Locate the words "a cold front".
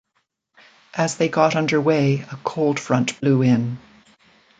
2.31-3.21